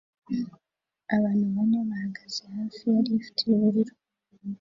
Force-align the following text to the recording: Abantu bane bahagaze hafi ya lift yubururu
Abantu 1.15 1.45
bane 1.55 1.79
bahagaze 1.89 2.41
hafi 2.55 2.81
ya 2.93 2.99
lift 3.07 3.35
yubururu 3.47 3.93